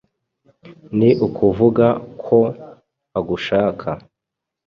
Ni 0.97 1.09
ukuvuga 1.25 1.87
ko 2.23 2.39
agushaka 3.19 3.89